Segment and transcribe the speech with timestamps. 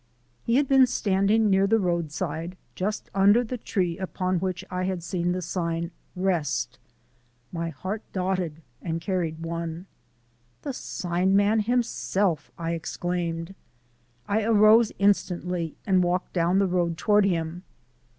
[0.41, 5.03] He had been standing near the roadside, just under the tree upon which I had
[5.03, 6.79] seen the sign, "Rest."
[7.51, 9.85] My heart dotted and carried one.
[10.63, 13.53] "The sign man himself!" I exclaimed.
[14.27, 17.61] I arose instantly and walked down the road toward him.